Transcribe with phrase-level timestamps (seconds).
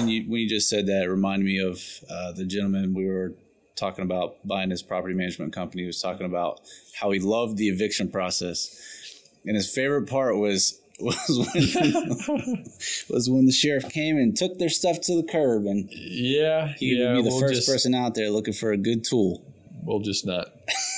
[0.00, 3.06] when you when you just said that, it reminded me of uh, the gentleman we
[3.06, 3.34] were
[3.76, 5.82] talking about buying his property management company.
[5.82, 6.60] He was talking about
[6.94, 12.64] how he loved the eviction process, and his favorite part was was when
[13.10, 16.96] was when the sheriff came and took their stuff to the curb, and Yeah, he
[16.96, 17.12] yeah.
[17.12, 19.44] would be the we'll first just, person out there looking for a good tool.
[19.82, 20.48] We'll just not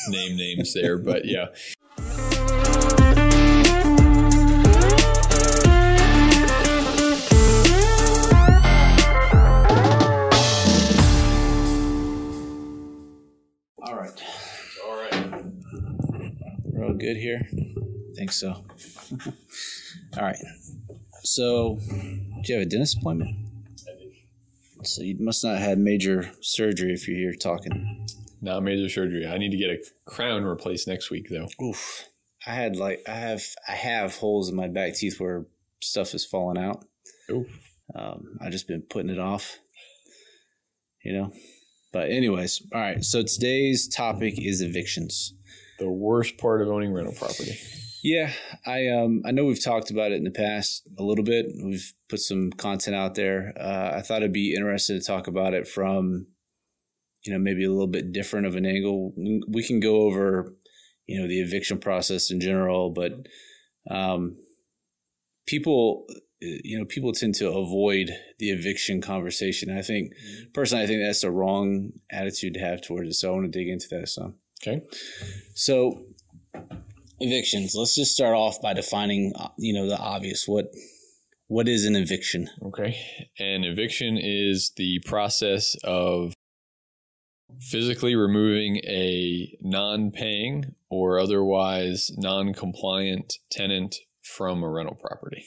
[0.08, 1.46] name names there, but yeah.
[17.02, 17.42] Good here.
[17.52, 18.48] I think so.
[20.16, 20.36] all right.
[21.24, 23.48] So, do you have a dentist appointment?
[24.84, 28.06] So you must not have had major surgery if you're here talking.
[28.40, 29.26] Not major surgery.
[29.26, 31.48] I need to get a crown replaced next week, though.
[31.64, 32.08] Oof.
[32.46, 35.46] I had like I have I have holes in my back teeth where
[35.80, 36.84] stuff is falling out.
[37.30, 37.46] Oof.
[37.94, 39.58] Um, I just been putting it off.
[41.04, 41.32] You know.
[41.92, 43.04] But anyways, all right.
[43.04, 45.34] So today's topic is evictions.
[45.82, 47.58] The worst part of owning rental property.
[48.04, 48.32] Yeah,
[48.64, 51.46] I um I know we've talked about it in the past a little bit.
[51.60, 53.52] We've put some content out there.
[53.58, 56.28] Uh, I thought it'd be interesting to talk about it from,
[57.24, 59.12] you know, maybe a little bit different of an angle.
[59.48, 60.54] We can go over,
[61.06, 63.12] you know, the eviction process in general, but
[63.90, 64.36] um,
[65.48, 66.06] people,
[66.40, 69.76] you know, people tend to avoid the eviction conversation.
[69.76, 70.12] I think
[70.54, 73.14] personally, I think that's a wrong attitude to have towards it.
[73.14, 74.36] So I want to dig into that some.
[74.62, 74.82] Okay.
[75.54, 76.04] So
[77.18, 77.74] evictions.
[77.74, 80.46] Let's just start off by defining, uh, you know, the obvious.
[80.46, 80.72] What
[81.48, 82.48] what is an eviction?
[82.62, 82.96] Okay.
[83.38, 86.32] An eviction is the process of
[87.60, 95.44] physically removing a non paying or otherwise non compliant tenant from a rental property.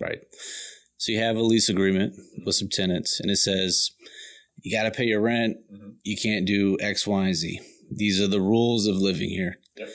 [0.00, 0.18] Right.
[0.96, 2.14] So you have a lease agreement
[2.44, 3.90] with some tenants, and it says
[4.62, 5.58] you got to pay your rent.
[5.70, 5.96] Mhm.
[6.02, 7.60] You can't do X, Y, and Z.
[7.96, 9.58] These are the rules of living here.
[9.76, 9.88] Yep.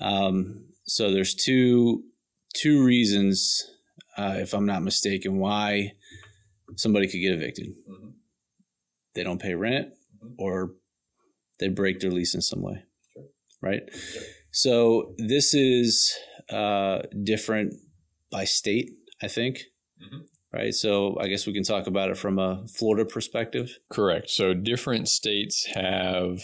[0.00, 2.04] Um, so there's two
[2.54, 3.62] two reasons,
[4.16, 5.92] uh, if I'm not mistaken, why
[6.76, 7.68] somebody could get evicted.
[7.88, 8.14] Mhm.
[9.14, 10.34] They don't pay rent, Mhm.
[10.38, 10.74] or
[11.60, 12.82] they break their lease in some way.
[13.12, 13.28] Sure.
[13.60, 13.82] Right.
[14.50, 16.12] So this is
[16.48, 17.74] uh, different
[18.30, 18.90] by state,
[19.22, 19.66] I think.
[20.02, 20.26] Mhm.
[20.52, 20.74] Right.
[20.74, 23.78] So I guess we can talk about it from a Florida perspective.
[23.88, 24.28] Correct.
[24.30, 26.42] So different states have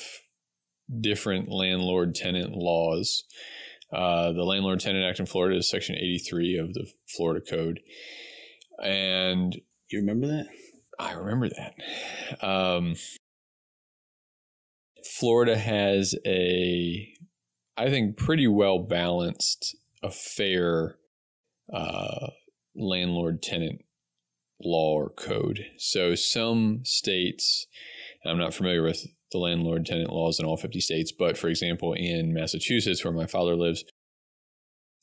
[1.00, 3.24] different landlord tenant laws.
[3.92, 6.86] Uh, the Landlord Tenant Act in Florida is Section 83 of the
[7.16, 7.80] Florida Code.
[8.82, 9.54] And
[9.88, 10.46] You remember that?
[10.98, 12.44] I remember that.
[12.46, 12.96] Um,
[15.18, 17.08] Florida has a,
[17.76, 20.96] I think, pretty well balanced, a fair
[21.72, 22.28] uh,
[22.74, 23.82] landlord tenant
[24.60, 25.66] law or code.
[25.78, 27.66] So some states,
[28.24, 31.92] I'm not familiar with the landlord tenant laws in all 50 states, but for example,
[31.92, 33.84] in Massachusetts, where my father lives,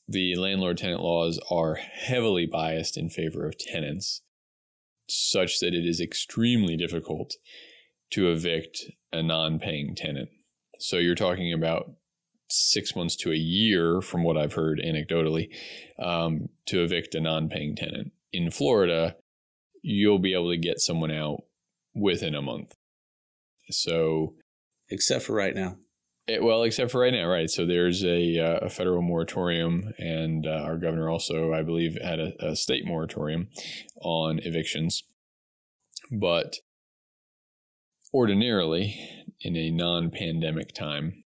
[0.08, 4.22] the landlord tenant laws are heavily biased in favor of tenants
[5.08, 7.34] such that it is extremely difficult
[8.10, 10.28] to evict a non paying tenant.
[10.78, 11.92] So you're talking about
[12.48, 15.48] six months to a year, from what I've heard anecdotally,
[15.98, 18.12] um, to evict a non paying tenant.
[18.32, 19.16] In Florida,
[19.82, 21.44] you'll be able to get someone out
[21.94, 22.74] within a month.
[23.70, 24.34] So,
[24.90, 25.76] Except for right now.
[26.26, 27.48] it, well, except for right now, right?
[27.48, 32.20] So there's a, uh, a federal moratorium, and uh, our governor also, I believe, had
[32.20, 33.48] a, a state moratorium
[34.02, 35.02] on evictions.
[36.10, 36.56] But
[38.12, 38.98] ordinarily,
[39.40, 41.24] in a non pandemic time,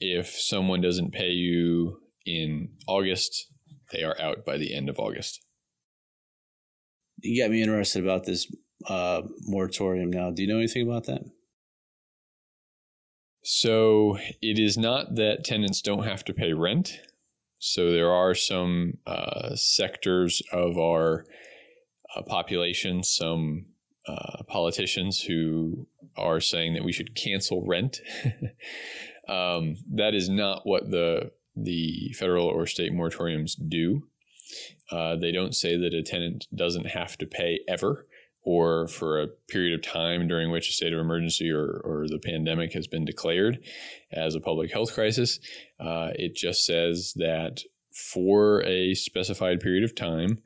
[0.00, 3.48] if someone doesn't pay you in August,
[3.92, 5.40] they are out by the end of August.
[7.22, 8.46] You got me interested about this
[8.88, 10.30] uh, moratorium now.
[10.30, 11.22] Do you know anything about that?
[13.48, 16.98] So it is not that tenants don't have to pay rent.
[17.60, 21.24] So there are some uh, sectors of our
[22.16, 23.66] uh, population, some
[24.08, 28.00] uh, politicians who are saying that we should cancel rent.
[29.28, 34.08] um, that is not what the the federal or state moratoriums do.
[34.90, 38.08] Uh, they don't say that a tenant doesn't have to pay ever
[38.46, 42.20] or for a period of time during which a state of emergency or, or the
[42.20, 43.58] pandemic has been declared
[44.12, 45.40] as a public health crisis.
[45.80, 47.62] Uh, it just says that
[47.92, 50.38] for a specified period of time,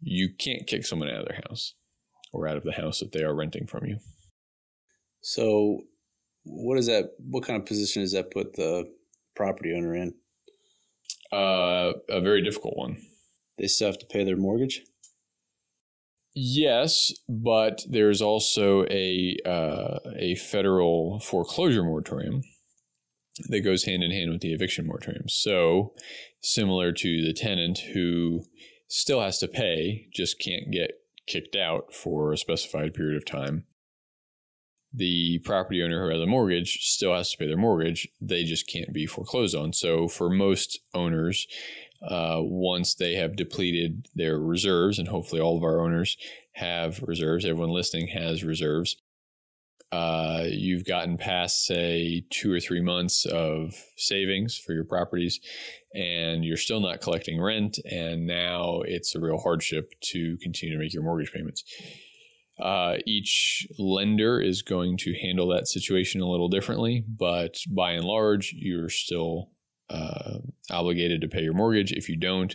[0.00, 1.74] you can't kick someone out of their house
[2.32, 3.98] or out of the house that they are renting from you.
[5.20, 5.82] So,
[6.42, 7.10] what is that?
[7.18, 8.90] What kind of position does that put the
[9.36, 10.14] property owner in?
[11.30, 12.96] Uh, a very difficult one.
[13.58, 14.82] They still have to pay their mortgage.
[16.34, 22.42] Yes, but there's also a uh, a federal foreclosure moratorium
[23.48, 25.28] that goes hand in hand with the eviction moratorium.
[25.28, 25.92] So,
[26.40, 28.44] similar to the tenant who
[28.88, 30.92] still has to pay, just can't get
[31.26, 33.64] kicked out for a specified period of time.
[34.92, 38.08] The property owner who has a mortgage still has to pay their mortgage.
[38.20, 39.72] They just can't be foreclosed on.
[39.72, 41.46] So, for most owners,
[42.02, 46.16] uh, once they have depleted their reserves, and hopefully all of our owners
[46.52, 48.96] have reserves, everyone listening has reserves.
[49.92, 55.40] Uh, you've gotten past, say, two or three months of savings for your properties,
[55.94, 60.82] and you're still not collecting rent, and now it's a real hardship to continue to
[60.82, 61.64] make your mortgage payments.
[62.60, 68.04] Uh, each lender is going to handle that situation a little differently, but by and
[68.04, 69.50] large, you're still
[69.90, 70.38] uh,
[70.70, 71.92] obligated to pay your mortgage.
[71.92, 72.54] If you don't,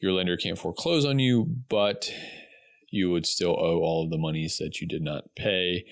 [0.00, 2.12] your lender can't foreclose on you, but
[2.90, 5.84] you would still owe all of the monies that you did not pay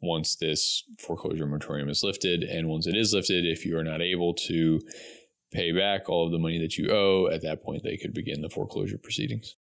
[0.00, 2.42] once this foreclosure moratorium is lifted.
[2.42, 4.80] And once it is lifted, if you are not able to
[5.52, 8.42] pay back all of the money that you owe, at that point they could begin
[8.42, 9.54] the foreclosure proceedings.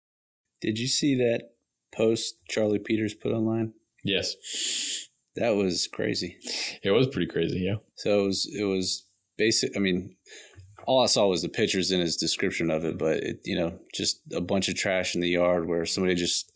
[0.62, 1.52] Did you see that
[1.94, 3.74] post Charlie Peters put online?
[4.04, 4.36] Yes.
[5.36, 6.38] That was crazy.
[6.82, 7.76] It was pretty crazy, yeah.
[7.96, 9.06] So it was it was
[9.38, 10.16] basic I mean
[10.86, 13.80] all I saw was the pictures in his description of it, but it, you know,
[13.94, 16.52] just a bunch of trash in the yard where somebody just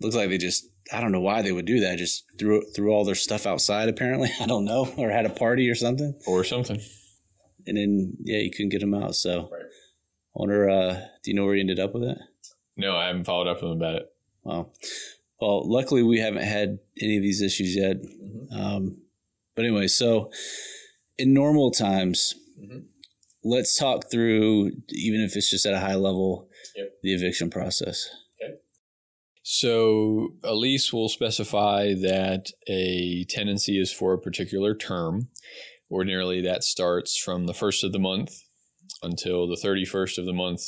[0.00, 1.98] looks like they just I don't know why they would do that.
[1.98, 3.88] Just threw threw all their stuff outside.
[3.88, 6.80] Apparently, I don't know, or had a party or something, or something.
[7.66, 9.14] And then yeah, you couldn't get them out.
[9.14, 9.62] So, right.
[9.62, 10.70] I wonder.
[10.70, 12.18] Uh, do you know where he ended up with it?
[12.76, 14.12] No, I haven't followed up with him about it.
[14.44, 14.72] Well,
[15.40, 17.96] well, luckily we haven't had any of these issues yet.
[18.02, 18.58] Mm-hmm.
[18.58, 18.96] Um,
[19.54, 20.30] but anyway, so
[21.18, 22.78] in normal times, mm-hmm.
[23.44, 26.92] Let's talk through, even if it's just at a high level, yep.
[27.02, 28.08] the eviction process.
[28.42, 28.54] Okay.
[29.42, 35.28] So a lease will specify that a tenancy is for a particular term.
[35.90, 38.34] Ordinarily, that starts from the first of the month
[39.02, 40.62] until the 31st of the month,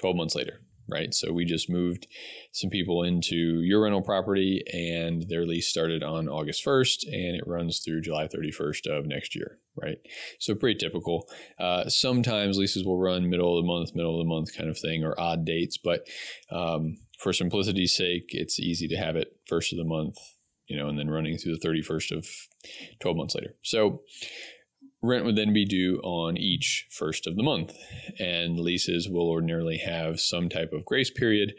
[0.00, 1.12] 12 months later, right?
[1.14, 2.06] So we just moved
[2.52, 7.46] some people into your rental property and their lease started on August 1st and it
[7.46, 9.98] runs through July 31st of next year, right?
[10.38, 11.28] So pretty typical.
[11.58, 14.78] Uh, sometimes leases will run middle of the month, middle of the month kind of
[14.78, 16.06] thing or odd dates, but
[16.50, 20.16] um, for simplicity's sake, it's easy to have it first of the month,
[20.66, 22.26] you know, and then running through the 31st of
[23.00, 23.54] 12 months later.
[23.62, 24.02] So
[25.06, 27.72] rent would then be due on each first of the month,
[28.18, 31.54] and leases will ordinarily have some type of grace period,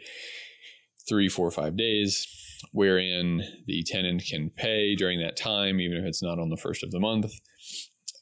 [1.08, 2.26] three, four, five days,
[2.72, 6.82] wherein the tenant can pay during that time, even if it's not on the first
[6.82, 7.32] of the month,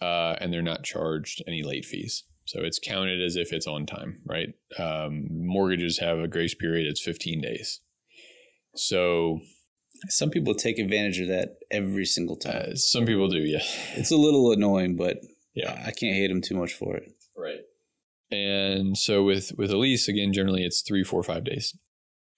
[0.01, 2.25] uh, and they're not charged any late fees.
[2.45, 4.51] So it's counted as if it's on time, right?
[4.79, 7.81] Um, mortgages have a grace period, it's 15 days.
[8.77, 9.41] So
[10.09, 12.71] some people take advantage of that every single time.
[12.73, 13.63] Uh, some people do, yeah.
[13.95, 15.19] It's a little annoying, but
[15.55, 17.13] yeah, I can't hate them too much for it.
[17.37, 17.61] Right.
[18.31, 21.77] And so with with a lease, again, generally it's three, four, five days.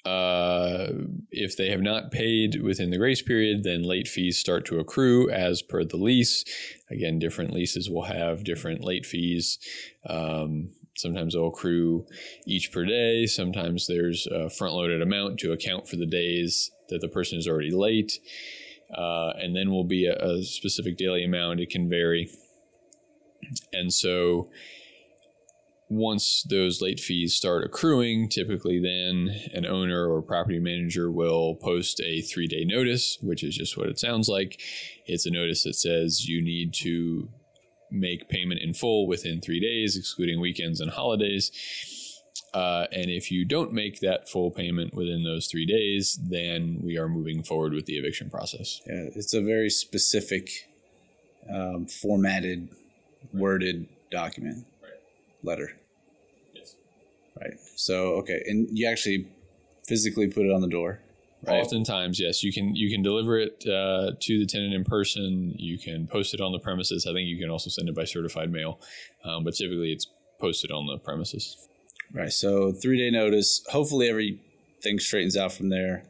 [0.05, 0.93] Uh,
[1.31, 5.28] if they have not paid within the grace period, then late fees start to accrue
[5.28, 6.44] as per the lease.
[6.90, 9.58] Again, different leases will have different late fees.
[10.08, 12.06] Um, sometimes they'll accrue
[12.46, 13.26] each per day.
[13.26, 17.49] Sometimes there's a front loaded amount to account for the days that the person is
[17.49, 18.19] already late.
[18.96, 21.60] Uh, and then will be a, a specific daily amount.
[21.60, 22.31] It can vary.
[23.72, 24.48] And so
[25.91, 32.01] once those late fees start accruing, typically then an owner or property manager will post
[32.01, 34.60] a three day notice, which is just what it sounds like.
[35.06, 37.29] It's a notice that says you need to
[37.91, 41.51] make payment in full within three days, excluding weekends and holidays.
[42.55, 46.96] Uh, and if you don't make that full payment within those three days, then we
[46.96, 48.81] are moving forward with the eviction process.
[48.86, 50.69] Yeah, it's a very specific,
[51.52, 52.69] um, formatted,
[53.32, 54.67] worded document
[55.43, 55.76] letter.
[56.55, 56.76] Yes.
[57.38, 57.55] Right.
[57.76, 59.28] So okay, and you actually
[59.86, 61.00] physically put it on the door.
[61.46, 61.60] Right?
[61.60, 65.55] Oftentimes, yes, you can you can deliver it uh, to the tenant in person.
[65.56, 67.06] You can post it on the premises.
[67.06, 68.81] I think you can also send it by certified mail,
[69.24, 70.06] um, but typically it's
[70.40, 71.69] posted on the premises.
[72.15, 72.32] Right.
[72.32, 73.62] So three day notice.
[73.70, 76.05] Hopefully everything straightens out from there.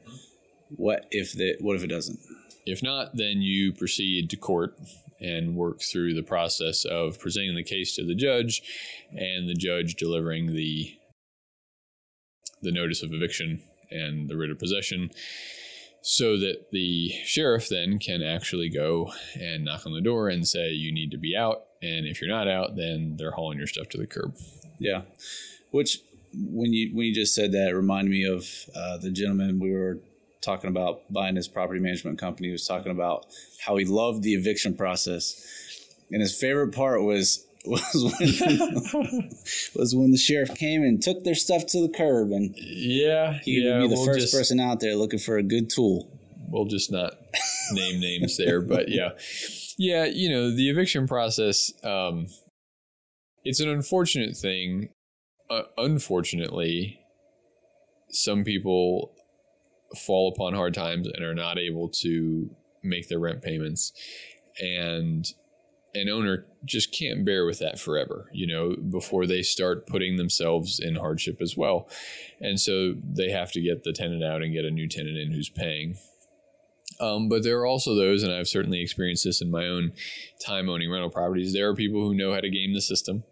[0.71, 2.19] What if the what if it doesn't?
[2.67, 4.75] If not, then you proceed to court
[5.21, 8.63] and work through the process of presenting the case to the judge
[9.11, 10.95] and the judge delivering the
[12.63, 15.11] the notice of eviction and the writ of possession
[16.03, 20.71] so that the sheriff then can actually go and knock on the door and say
[20.71, 23.89] you need to be out and if you're not out then they're hauling your stuff
[23.89, 24.35] to the curb
[24.79, 25.03] yeah
[25.71, 25.99] which
[26.35, 29.71] when you when you just said that, it reminded me of uh, the gentleman we
[29.73, 29.99] were
[30.41, 32.49] talking about buying his property management company.
[32.49, 33.27] He was talking about
[33.65, 35.35] how he loved the eviction process,
[36.11, 39.31] and his favorite part was was when
[39.75, 43.63] was when the sheriff came and took their stuff to the curb, and yeah, he
[43.63, 46.09] yeah, would be the we'll first just- person out there looking for a good tool.
[46.51, 47.15] we'll just not
[47.73, 49.11] name names there, but yeah,
[49.77, 51.73] yeah, you know, the eviction process.
[51.85, 52.27] Um,
[53.45, 54.91] it's an unfortunate thing.
[55.51, 57.01] Uh, unfortunately,
[58.11, 59.15] some people
[59.97, 62.51] fall upon hard times and are not able to
[62.83, 63.93] make their rent payments,
[64.61, 65.33] and
[65.95, 68.29] an owner just can't bear with that forever.
[68.33, 71.89] You know, before they start putting themselves in hardship as well,
[72.41, 75.33] and so they have to get the tenant out and get a new tenant in
[75.33, 75.97] who's paying.
[77.01, 79.93] Um, but there are also those, and I've certainly experienced this in my own
[80.45, 81.53] time owning rental properties.
[81.53, 83.23] There are people who know how to game the system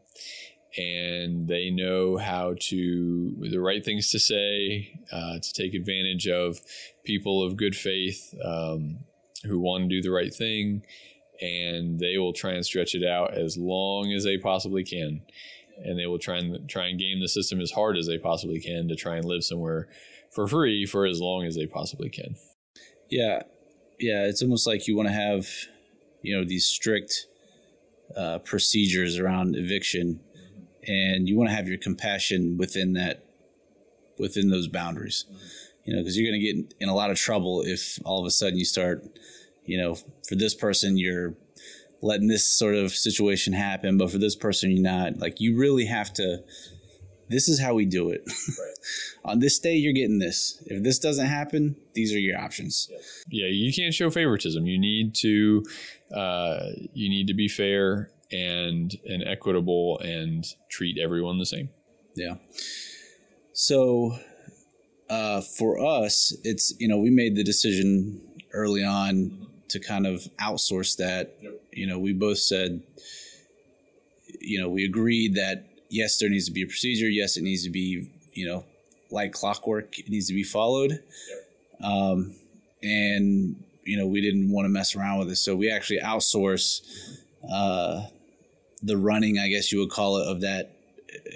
[0.77, 6.61] and they know how to, the right things to say, uh, to take advantage of
[7.05, 8.99] people of good faith um,
[9.45, 10.83] who want to do the right thing.
[11.41, 15.23] And they will try and stretch it out as long as they possibly can.
[15.85, 18.61] And they will try and try and game the system as hard as they possibly
[18.61, 19.89] can to try and live somewhere
[20.31, 22.37] for free for as long as they possibly can.
[23.11, 23.43] Yeah,
[23.99, 24.25] yeah.
[24.25, 25.47] It's almost like you want to have,
[26.23, 27.27] you know, these strict
[28.17, 30.21] uh, procedures around eviction,
[30.87, 33.25] and you want to have your compassion within that,
[34.19, 35.25] within those boundaries.
[35.85, 38.27] You know, because you're going to get in a lot of trouble if all of
[38.27, 39.05] a sudden you start,
[39.65, 39.97] you know,
[40.29, 41.35] for this person you're
[42.03, 45.19] letting this sort of situation happen, but for this person you're not.
[45.19, 46.39] Like you really have to.
[47.29, 48.25] This is how we do it.
[49.25, 50.63] On this day, you're getting this.
[50.67, 52.89] If this doesn't happen, these are your options.
[53.29, 54.65] yeah, you can't show favoritism.
[54.65, 55.65] You need to
[56.15, 61.71] uh, you need to be fair and and equitable and treat everyone the same.
[62.15, 62.37] Yeah.
[63.53, 64.19] So
[65.09, 68.21] uh, for us, it's you know we made the decision
[68.53, 71.37] early on to kind of outsource that.
[71.73, 72.83] You know, we both said,
[74.41, 77.09] you know, we agreed that yes, there needs to be a procedure.
[77.09, 78.65] Yes, it needs to be you know
[79.11, 79.99] like clockwork.
[79.99, 81.03] It needs to be followed.
[81.83, 82.35] Um,
[82.83, 86.81] and you know we didn't want to mess around with it, so we actually outsource
[87.51, 88.07] uh,
[88.83, 90.73] the running, I guess you would call it, of that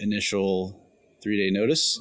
[0.00, 0.80] initial
[1.22, 2.00] three day notice.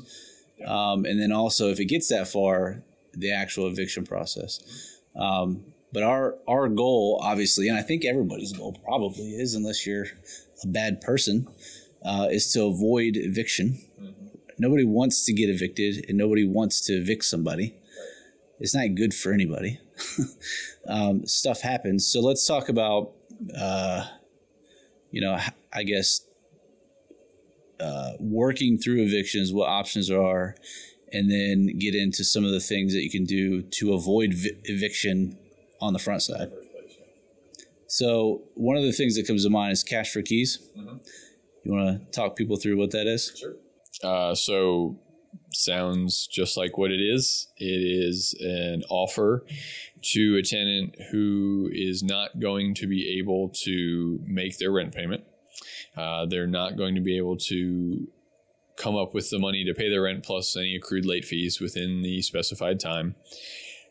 [0.65, 4.97] Um, and then also, if it gets that far, the actual eviction process.
[5.15, 10.05] Um, but our our goal, obviously, and I think everybody's goal probably is, unless you're
[10.63, 11.47] a bad person,
[12.05, 13.79] uh, is to avoid eviction.
[14.57, 17.75] Nobody wants to get evicted, and nobody wants to evict somebody.
[18.59, 19.79] It's not good for anybody.
[20.87, 22.05] um, stuff happens.
[22.05, 23.11] So let's talk about,
[23.57, 24.05] uh,
[25.11, 25.37] you know,
[25.73, 26.21] I guess
[27.79, 30.55] uh, working through evictions, what options there are,
[31.11, 34.57] and then get into some of the things that you can do to avoid vi-
[34.65, 35.37] eviction
[35.81, 36.51] on the front side.
[37.87, 40.59] So one of the things that comes to mind is cash for keys.
[41.63, 43.33] You want to talk people through what that is?
[43.35, 43.55] Sure.
[44.03, 44.99] Uh, so
[45.53, 47.47] sounds just like what it is.
[47.57, 49.45] It is an offer
[50.01, 55.23] to a tenant who is not going to be able to make their rent payment.
[55.95, 58.07] Uh, they're not going to be able to
[58.77, 62.01] come up with the money to pay their rent plus any accrued late fees within
[62.01, 63.15] the specified time.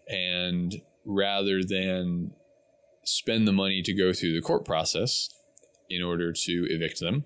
[0.08, 2.32] And rather than
[3.04, 5.28] spend the money to go through the court process
[5.90, 7.24] in order to evict them,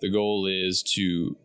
[0.00, 1.36] the goal is to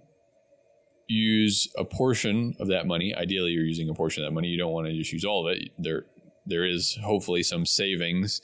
[1.08, 3.16] use a portion of that money.
[3.16, 4.50] Ideally, you're using a portion of that money.
[4.50, 5.70] You don't want to just use all of it.
[5.78, 6.06] There,
[6.48, 8.42] there is hopefully some savings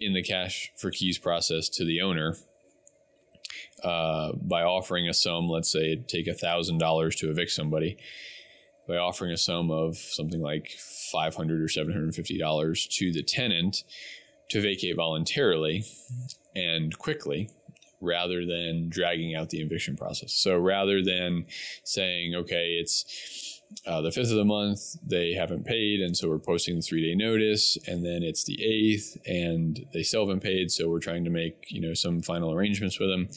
[0.00, 2.36] in the cash for keys process to the owner
[3.82, 5.48] uh, by offering a sum.
[5.48, 7.98] Let's say take a thousand dollars to evict somebody.
[8.88, 10.70] By offering a sum of something like
[11.12, 13.82] five hundred or seven hundred and fifty dollars to the tenant
[14.50, 15.84] to vacate voluntarily
[16.54, 17.50] and quickly,
[18.00, 20.32] rather than dragging out the eviction process.
[20.34, 21.46] So rather than
[21.82, 23.55] saying, okay, it's
[23.86, 27.02] uh, the fifth of the month, they haven't paid, and so we're posting the three
[27.02, 31.24] day notice, and then it's the eighth, and they still haven't paid, so we're trying
[31.24, 33.28] to make you know some final arrangements with them.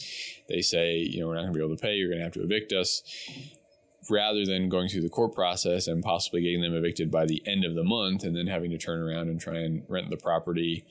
[0.47, 2.23] They say, you know, we're not going to be able to pay, you're going to
[2.23, 3.01] have to evict us.
[4.09, 7.63] Rather than going through the court process and possibly getting them evicted by the end
[7.63, 10.85] of the month, and then having to turn around and try and rent the property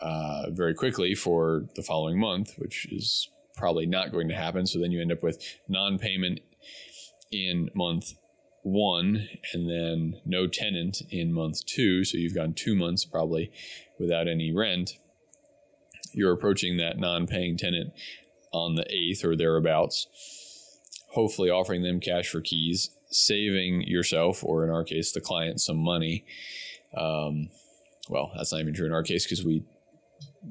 [0.00, 4.66] uh, very quickly for the following month, which is probably not going to happen.
[4.66, 6.40] So then you end up with non payment
[7.30, 8.14] in month
[8.64, 12.02] one and then no tenant in month two.
[12.04, 13.52] So you've gone two months probably
[14.00, 14.98] without any rent.
[16.12, 17.92] You're approaching that non paying tenant
[18.52, 20.06] on the eighth or thereabouts.
[21.12, 25.76] hopefully offering them cash for keys, saving yourself, or in our case, the client, some
[25.78, 26.24] money.
[26.96, 27.50] Um,
[28.08, 29.62] well, that's not even true in our case because we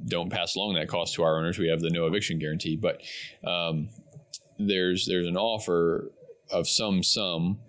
[0.07, 1.59] don't pass along that cost to our owners.
[1.59, 3.01] We have the no eviction guarantee, but
[3.47, 3.89] um,
[4.57, 6.11] there's there's an offer
[6.51, 7.59] of some sum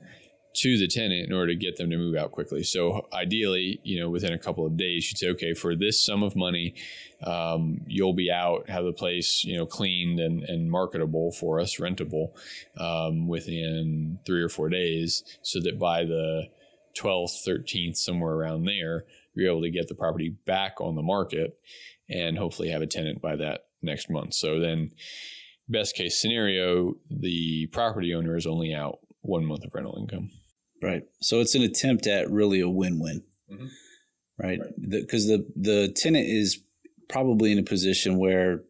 [0.55, 2.63] to the tenant in order to get them to move out quickly.
[2.63, 6.23] So ideally, you know, within a couple of days, you'd say, okay, for this sum
[6.23, 6.75] of money,
[7.25, 11.79] um, you'll be out, have the place, you know, cleaned and, and marketable for us,
[11.81, 12.29] rentable,
[12.79, 16.45] um, within three or four days, so that by the
[16.97, 21.59] 12th, 13th, somewhere around there, you're able to get the property back on the market
[22.09, 24.35] and hopefully have a tenant by that next month.
[24.35, 24.91] So then,
[25.69, 30.31] best case scenario, the property owner is only out one month of rental income.
[30.85, 31.03] Right.
[31.21, 33.67] So it's an attempt at really a win-win, mm-hmm.
[34.39, 34.61] right?
[34.79, 35.39] Because right.
[35.39, 36.61] the, the, the tenant is
[37.09, 38.63] probably in a position where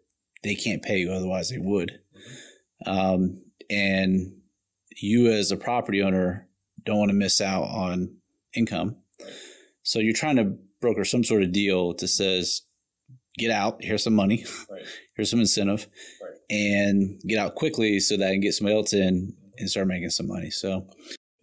[0.44, 1.99] they can't pay you, otherwise they would.
[2.87, 2.90] Mm-hmm.
[2.90, 4.33] Um, and
[4.97, 6.49] you as a property owner
[6.85, 8.16] don't want to miss out on
[8.54, 8.97] income.
[9.83, 12.62] So you're trying to broker some sort of deal that says,
[13.38, 14.83] get out, here's some money, right.
[15.16, 15.88] here's some incentive,
[16.49, 20.11] and get out quickly so that I can get somebody else in and start making
[20.11, 20.50] some money.
[20.50, 20.87] So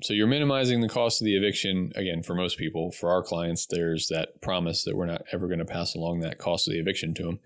[0.01, 3.65] so you're minimizing the cost of the eviction again for most people for our clients
[3.69, 6.79] there's that promise that we're not ever going to pass along that cost of the
[6.79, 7.39] eviction to them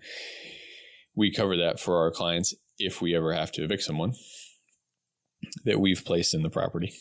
[1.14, 4.14] we cover that for our clients if we ever have to evict someone
[5.64, 6.92] that we've placed in the property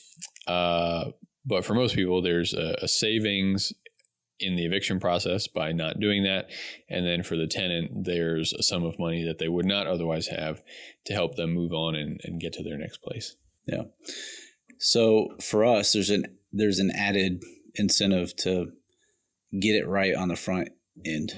[0.48, 1.06] uh,
[1.46, 3.74] but for most people there's a, a savings
[4.40, 6.50] in the eviction process by not doing that.
[6.90, 10.28] And then for the tenant, there's a sum of money that they would not otherwise
[10.28, 10.62] have
[11.06, 13.36] to help them move on and, and get to their next place.
[13.66, 13.84] Yeah.
[14.78, 17.44] So for us, there's an there's an added
[17.76, 18.72] incentive to
[19.60, 20.70] get it right on the front
[21.06, 21.34] end.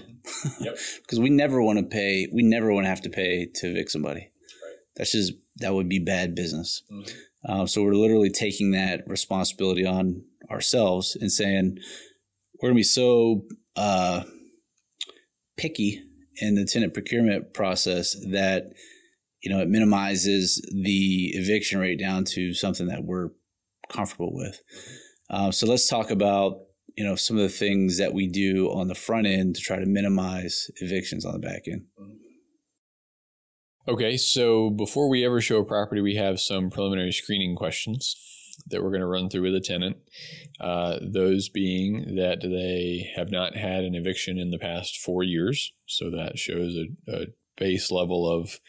[0.60, 0.78] Yep.
[1.02, 2.28] Because we never want to pay.
[2.32, 4.20] We never want to have to pay to evict somebody.
[4.20, 4.76] Right.
[4.96, 6.84] That's just that would be bad business.
[6.92, 7.18] Mm-hmm.
[7.50, 11.78] Uh, so we're literally taking that responsibility on ourselves and saying
[12.62, 13.44] we're gonna be so
[13.76, 14.24] uh,
[15.56, 16.04] picky
[16.42, 18.74] in the tenant procurement process that
[19.42, 23.30] you know, it minimizes the eviction rate down to something that we're
[23.90, 24.62] comfortable with.
[25.30, 26.62] Uh, so let's talk about
[26.96, 29.78] you know some of the things that we do on the front end to try
[29.78, 31.84] to minimize evictions on the back end.
[33.88, 38.16] Okay, so before we ever show a property, we have some preliminary screening questions
[38.70, 39.98] that we're going to run through with a tenant.
[40.60, 45.72] Uh, those being that they have not had an eviction in the past four years,
[45.86, 48.60] so that shows a, a base level of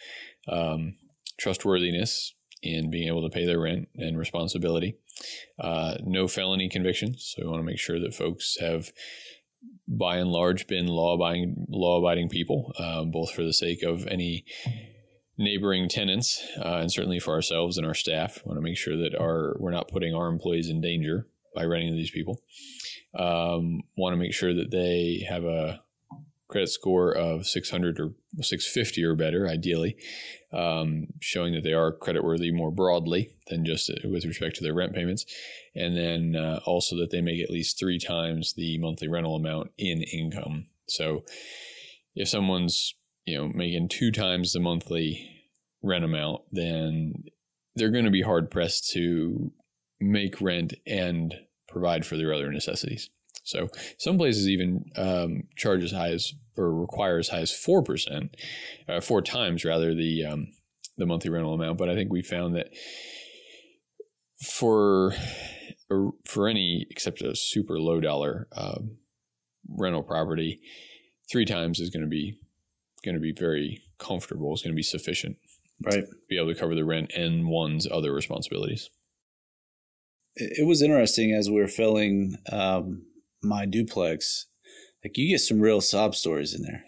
[0.48, 0.96] um,
[1.38, 4.96] trustworthiness in being able to pay their rent and responsibility.
[5.58, 8.92] Uh, no felony convictions, so we want to make sure that folks have,
[9.86, 14.44] by and large, been law-abiding law-abiding people, uh, both for the sake of any
[15.36, 18.42] neighboring tenants uh, and certainly for ourselves and our staff.
[18.44, 21.64] We want to make sure that our we're not putting our employees in danger by
[21.64, 22.40] renting to these people.
[23.18, 25.80] Um, want to make sure that they have a
[26.48, 29.96] credit score of 600 or 650 or better, ideally,
[30.52, 34.74] um, showing that they are creditworthy more broadly than just uh, with respect to their
[34.74, 35.26] rent payments.
[35.74, 39.70] And then uh, also that they make at least three times the monthly rental amount
[39.76, 40.66] in income.
[40.88, 41.24] So
[42.14, 42.94] if someone's
[43.26, 45.28] you know making two times the monthly
[45.82, 47.24] rent amount, then
[47.76, 49.52] they're going to be hard pressed to
[50.00, 51.34] make rent and
[51.68, 53.10] provide for their other necessities.
[53.48, 57.82] So some places even um, charge as high as or require as high as four
[57.82, 58.36] percent,
[58.86, 60.48] uh, four times rather the um,
[60.98, 61.78] the monthly rental amount.
[61.78, 62.68] But I think we found that
[64.44, 65.14] for
[66.26, 68.80] for any except a super low dollar uh,
[69.66, 70.60] rental property,
[71.32, 72.38] three times is going to be
[73.02, 74.52] going to be very comfortable.
[74.52, 75.38] It's going to be sufficient,
[75.86, 76.04] right?
[76.28, 78.90] be able to cover the rent and one's other responsibilities.
[80.36, 83.06] It was interesting as we were filling um,
[83.42, 84.46] my duplex,
[85.04, 86.84] like you get some real sob stories in there.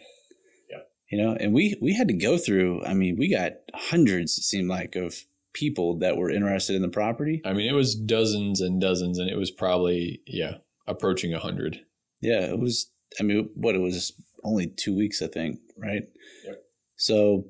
[0.70, 0.78] Yeah.
[1.10, 2.84] You know, and we we had to go through.
[2.84, 4.38] I mean, we got hundreds.
[4.38, 7.40] It seemed like of people that were interested in the property.
[7.44, 11.80] I mean, it was dozens and dozens, and it was probably yeah approaching a hundred.
[12.20, 12.90] Yeah, it was.
[13.18, 14.12] I mean, what it was
[14.44, 16.04] only two weeks, I think, right?
[16.44, 16.62] Yep.
[16.96, 17.46] So,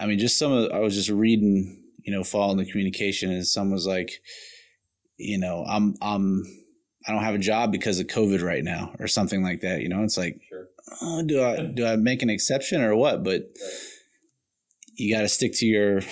[0.00, 3.46] I mean, just some of I was just reading, you know, following the communication, and
[3.46, 4.22] some was like,
[5.16, 6.44] you know, I'm I'm
[7.06, 9.80] I don't have a job because of COVID right now or something like that.
[9.80, 10.68] You know, it's like, sure.
[11.02, 13.22] oh, do I do I make an exception or what?
[13.22, 13.72] But right.
[14.96, 16.00] you got to stick to your.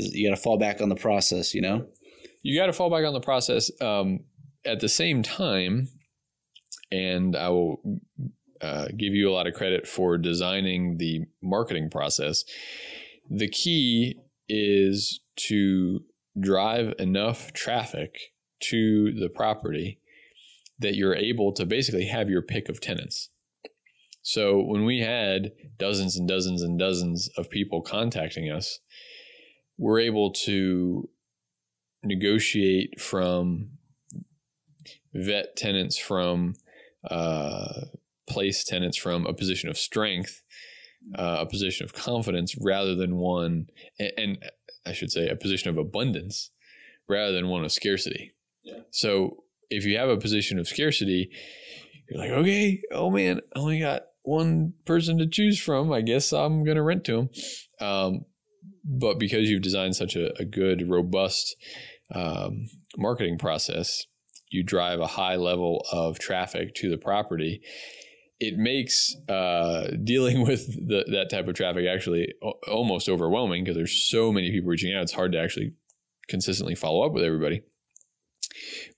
[0.00, 1.54] You got to fall back on the process.
[1.54, 1.86] You know,
[2.42, 3.68] you got to fall back on the process.
[3.80, 4.20] Um,
[4.64, 5.88] at the same time,
[6.92, 7.80] and I will
[8.60, 12.44] uh, give you a lot of credit for designing the marketing process.
[13.28, 14.16] The key
[14.48, 16.00] is to
[16.38, 18.18] drive enough traffic
[18.60, 19.98] to the property
[20.78, 23.30] that you're able to basically have your pick of tenants.
[24.22, 28.80] So when we had dozens and dozens and dozens of people contacting us,
[29.78, 31.08] we're able to
[32.02, 33.70] negotiate from
[35.14, 36.54] vet tenants from
[37.08, 37.82] uh,
[38.28, 40.42] place tenants from a position of strength,
[41.16, 43.66] uh, a position of confidence, rather than one,
[43.98, 44.38] and, and,
[44.84, 46.50] I should say, a position of abundance
[47.08, 48.32] rather than one of scarcity.
[48.62, 48.80] Yeah.
[48.90, 51.30] So if you have a position of scarcity,
[52.08, 55.92] you're like, okay, oh man, I only got one person to choose from.
[55.92, 57.30] I guess I'm going to rent to them.
[57.80, 58.24] Um,
[58.84, 61.56] but because you've designed such a, a good, robust
[62.14, 64.06] um, marketing process,
[64.50, 67.60] you drive a high level of traffic to the property.
[68.40, 73.76] It makes uh, dealing with the, that type of traffic actually o- almost overwhelming because
[73.76, 75.02] there's so many people reaching out.
[75.02, 75.72] It's hard to actually
[76.28, 77.62] consistently follow up with everybody.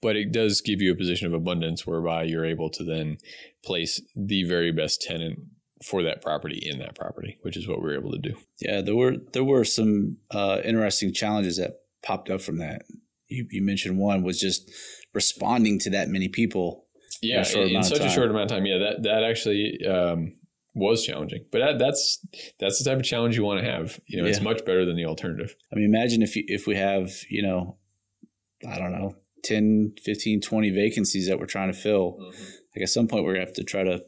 [0.02, 3.18] But it does give you a position of abundance whereby you're able to then
[3.64, 5.40] place the very best tenant
[5.84, 8.36] for that property in that property, which is what we are able to do.
[8.60, 12.82] Yeah, there were there were some uh, interesting challenges that popped up from that.
[13.28, 14.70] You, you mentioned one was just
[15.14, 16.86] responding to that many people.
[17.22, 18.66] Yeah, in, in such a short amount of time.
[18.66, 20.36] Yeah, that that actually um,
[20.74, 22.24] was challenging, but that, that's
[22.58, 24.00] that's the type of challenge you want to have.
[24.06, 24.30] You know, yeah.
[24.30, 25.54] it's much better than the alternative.
[25.72, 27.76] I mean, imagine if you, if we have you know,
[28.68, 32.18] I don't know, 10, 15, 20 vacancies that we're trying to fill.
[32.20, 32.44] Mm-hmm.
[32.76, 34.02] Like at some point, we're gonna have to try to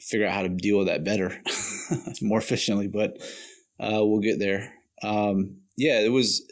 [0.00, 1.42] figure out how to deal with that better,
[2.22, 2.88] more efficiently.
[2.88, 3.18] But
[3.80, 4.72] uh, we'll get there.
[5.02, 6.42] Um, yeah, it was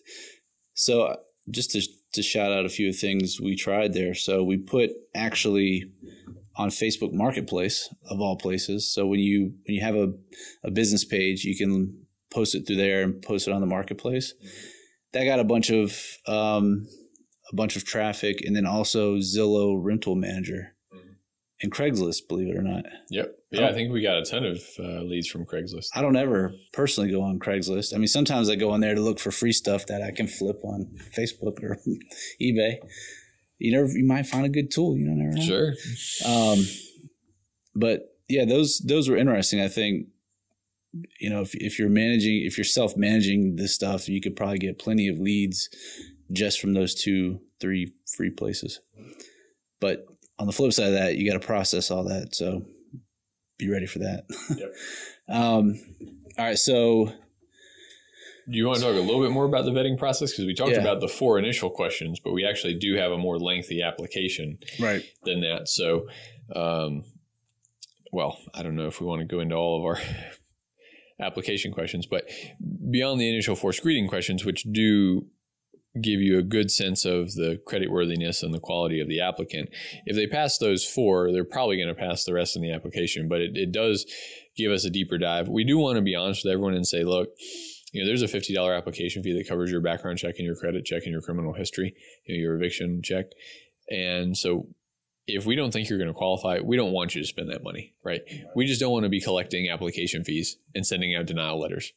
[0.75, 1.17] so
[1.51, 1.83] just to
[2.13, 4.15] to shout out a few things we tried there.
[4.15, 5.91] So we put actually
[6.57, 8.93] on Facebook Marketplace of all places.
[8.93, 10.13] So when you when you have a,
[10.65, 14.35] a business page, you can post it through there and post it on the marketplace.
[15.13, 16.87] That got a bunch of um,
[17.51, 21.13] a bunch of traffic, and then also Zillow Rental Manager mm-hmm.
[21.63, 22.29] and Craigslist.
[22.29, 22.85] Believe it or not.
[23.11, 23.35] Yep.
[23.53, 25.89] Yeah, I, I think we got a ton of uh, leads from Craigslist.
[25.95, 27.95] I don't ever personally go on Craigslist.
[27.95, 30.27] I mean, sometimes I go on there to look for free stuff that I can
[30.27, 31.79] flip on Facebook or
[32.43, 32.79] eBay.
[33.59, 34.97] You never, you might find a good tool.
[34.97, 35.43] You know, never know.
[35.43, 35.75] Sure.
[36.27, 36.67] Um,
[37.75, 39.61] but yeah, those those were interesting.
[39.61, 40.09] I think
[41.21, 44.59] you know if if you're managing if you're self managing this stuff, you could probably
[44.59, 45.69] get plenty of leads
[46.33, 48.81] just from those two, three free places.
[49.81, 50.07] But
[50.39, 52.35] on the flip side of that, you got to process all that.
[52.35, 52.67] So
[53.59, 54.25] be ready for that.
[54.57, 54.75] Yep.
[55.29, 55.75] um,
[56.39, 56.59] all right.
[56.59, 57.13] So,
[58.49, 60.31] do you want to talk a little bit more about the vetting process?
[60.31, 60.81] Because we talked yeah.
[60.81, 65.03] about the four initial questions, but we actually do have a more lengthy application right.
[65.25, 65.69] than that.
[65.69, 66.07] So,
[66.55, 67.03] um,
[68.13, 69.99] well, I don't know if we want to go into all of our
[71.21, 72.29] application questions, but
[72.89, 75.27] beyond the initial four screening questions, which do
[76.03, 79.71] give you a good sense of the creditworthiness and the quality of the applicant.
[80.05, 83.29] If they pass those four, they're probably going to pass the rest in the application,
[83.29, 84.07] but it, it does
[84.57, 85.49] give us a deeper dive.
[85.49, 87.29] We do want to be honest with everyone and say, look,
[87.93, 90.85] you know, there's a $50 application fee that covers your background check and your credit
[90.85, 93.27] check and your criminal history, you know, your eviction check.
[93.91, 94.69] And so
[95.27, 97.63] if we don't think you're going to qualify, we don't want you to spend that
[97.63, 98.23] money, right?
[98.55, 101.93] We just don't want to be collecting application fees and sending out denial letters.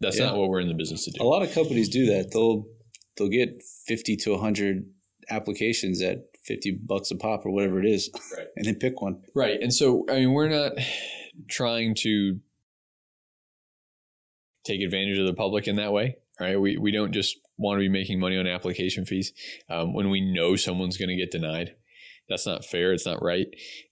[0.00, 0.26] That's yeah.
[0.26, 1.22] not what we're in the business to do.
[1.22, 2.30] A lot of companies do that.
[2.32, 2.66] They'll
[3.16, 4.86] they'll get 50 to 100
[5.30, 8.46] applications at 50 bucks a pop or whatever it is right.
[8.56, 9.22] and then pick one.
[9.34, 10.72] Right and so i mean we're not
[11.48, 12.40] trying to
[14.64, 16.60] take advantage of the public in that way right?
[16.60, 19.32] We, we don't just want to be making money on application fees.
[19.68, 21.74] Um, when we know someone's going to get denied
[22.28, 22.92] that's not fair.
[22.92, 23.46] It's not right.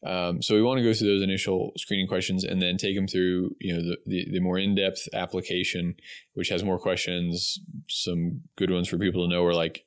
[0.07, 3.07] Um, so we want to go through those initial screening questions and then take them
[3.07, 5.97] through, you know, the, the, the more in-depth application,
[6.35, 9.85] which has more questions, some good ones for people to know are like,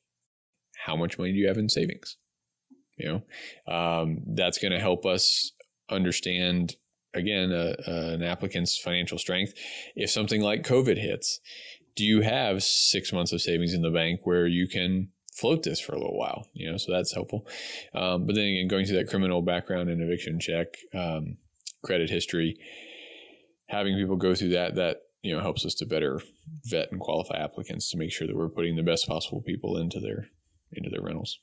[0.86, 2.18] how much money do you have in savings?
[2.98, 3.24] You
[3.68, 5.52] know, um, that's going to help us
[5.90, 6.76] understand
[7.14, 9.54] again uh, uh, an applicant's financial strength.
[9.96, 11.40] If something like COVID hits,
[11.96, 15.80] do you have six months of savings in the bank where you can float this
[15.80, 17.46] for a little while, you know, so that's helpful.
[17.94, 21.38] Um, but then again, going through that criminal background and eviction check, um,
[21.84, 22.58] credit history,
[23.68, 26.22] having people go through that, that, you know, helps us to better
[26.66, 30.00] vet and qualify applicants to make sure that we're putting the best possible people into
[30.00, 30.28] their,
[30.72, 31.40] into their rentals.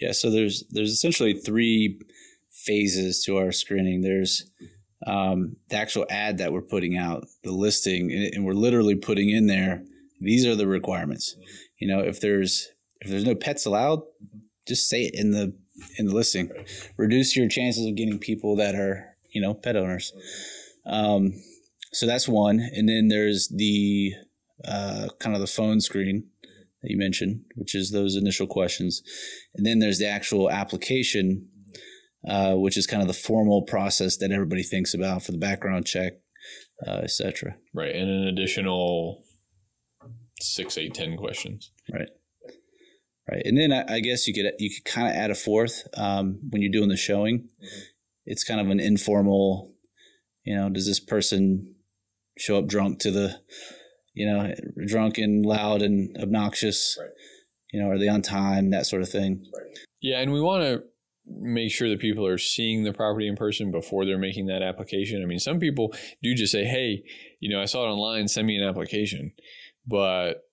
[0.00, 0.12] Yeah.
[0.12, 2.00] So there's, there's essentially three
[2.50, 4.00] phases to our screening.
[4.00, 4.50] There's,
[5.06, 9.28] um, the actual ad that we're putting out, the listing, and, and we're literally putting
[9.28, 9.82] in there,
[10.20, 11.36] these are the requirements.
[11.78, 12.68] You know, if there's
[13.06, 14.02] if there's no pets allowed,
[14.66, 15.56] just say it in the
[15.96, 16.50] in the listing.
[16.96, 20.12] Reduce your chances of getting people that are you know pet owners.
[20.84, 21.32] Um,
[21.92, 24.12] so that's one, and then there's the
[24.64, 26.28] uh, kind of the phone screen
[26.82, 29.02] that you mentioned, which is those initial questions,
[29.54, 31.48] and then there's the actual application,
[32.28, 35.86] uh, which is kind of the formal process that everybody thinks about for the background
[35.86, 36.14] check,
[36.86, 37.56] uh, etc.
[37.72, 39.22] Right, and an additional
[40.40, 41.70] six, eight, ten questions.
[41.92, 42.08] Right.
[43.30, 45.86] Right, and then I, I guess you could you could kind of add a fourth
[45.94, 47.40] um, when you're doing the showing.
[47.40, 47.80] Mm-hmm.
[48.26, 49.72] It's kind of an informal,
[50.44, 51.74] you know, does this person
[52.38, 53.40] show up drunk to the,
[54.14, 54.52] you know,
[54.86, 56.96] drunk and loud and obnoxious?
[57.00, 57.10] Right.
[57.72, 58.70] You know, are they on time?
[58.70, 59.44] That sort of thing.
[59.56, 59.78] Right.
[60.00, 60.84] Yeah, and we want to
[61.26, 65.22] make sure that people are seeing the property in person before they're making that application.
[65.22, 67.02] I mean, some people do just say, "Hey,
[67.40, 68.28] you know, I saw it online.
[68.28, 69.32] Send me an application,"
[69.84, 70.45] but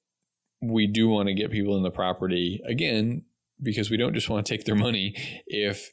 [0.63, 3.23] we do want to get people in the property again
[3.61, 5.13] because we don't just want to take their money
[5.47, 5.91] if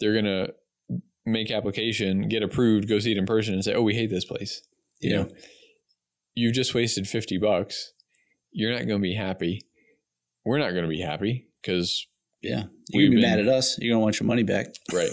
[0.00, 0.54] they're going to
[1.24, 4.24] make application, get approved, go see it in person and say, "Oh, we hate this
[4.24, 4.62] place."
[5.00, 5.22] You yeah.
[5.22, 5.28] know,
[6.34, 7.92] you've just wasted 50 bucks.
[8.50, 9.62] You're not going to be happy.
[10.44, 12.06] We're not going to be happy because
[12.42, 13.78] yeah, you're gonna be been, mad at us.
[13.78, 15.10] You're gonna want your money back, right?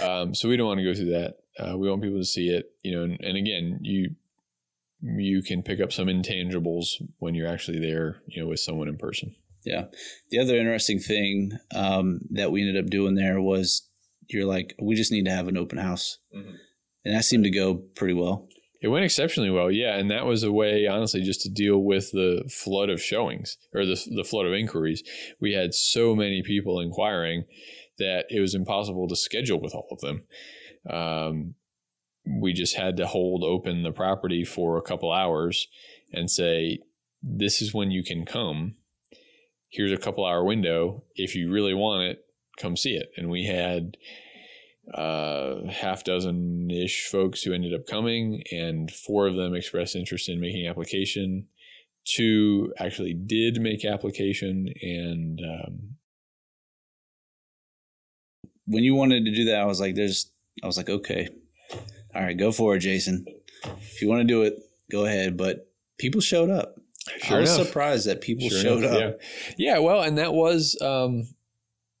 [0.00, 1.34] um, so we don't want to go through that.
[1.58, 3.02] Uh, we want people to see it, you know.
[3.02, 4.14] And, and, again, you
[5.02, 6.86] you can pick up some intangibles
[7.18, 9.34] when you're actually there, you know, with someone in person.
[9.64, 9.86] Yeah.
[10.30, 13.88] The other interesting thing um, that we ended up doing there was
[14.28, 16.54] you're like, we just need to have an open house, mm-hmm.
[17.04, 18.48] and that seemed to go pretty well.
[18.82, 22.10] It went exceptionally well, yeah, and that was a way, honestly, just to deal with
[22.12, 25.02] the flood of showings or the the flood of inquiries.
[25.40, 27.44] We had so many people inquiring
[27.98, 30.24] that it was impossible to schedule with all of them.
[30.88, 31.54] Um,
[32.26, 35.68] we just had to hold open the property for a couple hours
[36.12, 36.80] and say,
[37.22, 38.74] this is when you can come.
[39.68, 41.04] Here's a couple hour window.
[41.14, 42.24] If you really want it,
[42.58, 43.10] come see it.
[43.16, 43.96] And we had
[44.94, 50.28] uh, half dozen ish folks who ended up coming, and four of them expressed interest
[50.28, 51.48] in making application.
[52.04, 55.96] Two actually did make application, and um,
[58.66, 60.30] when you wanted to do that, I was like, "There's,"
[60.62, 61.28] I was like, "Okay,
[62.16, 63.26] all right, go for it, Jason.
[63.64, 64.58] If you want to do it,
[64.90, 65.36] go ahead.
[65.36, 66.76] But people showed up.
[67.22, 67.66] Sure I was enough.
[67.66, 69.20] surprised that people sure showed enough, up.
[69.56, 69.74] Yeah.
[69.74, 71.28] yeah, well, and that was um,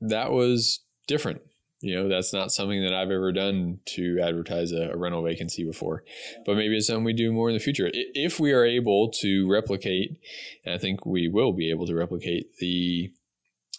[0.00, 1.42] that was different.
[1.80, 5.62] You know, that's not something that I've ever done to advertise a, a, rental vacancy
[5.62, 6.02] before,
[6.46, 7.90] but maybe it's something we do more in the future.
[7.92, 10.18] If we are able to replicate,
[10.64, 13.12] and I think we will be able to replicate the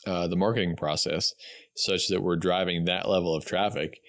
[0.05, 1.33] uh, the marketing process
[1.75, 3.99] such that we're driving that level of traffic,